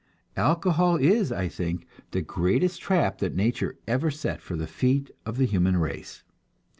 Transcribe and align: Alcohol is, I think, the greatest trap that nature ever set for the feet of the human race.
Alcohol 0.35 0.95
is, 0.95 1.31
I 1.31 1.47
think, 1.47 1.85
the 2.09 2.23
greatest 2.23 2.81
trap 2.81 3.19
that 3.19 3.35
nature 3.35 3.77
ever 3.87 4.09
set 4.09 4.41
for 4.41 4.55
the 4.57 4.65
feet 4.65 5.11
of 5.27 5.37
the 5.37 5.45
human 5.45 5.77
race. 5.77 6.23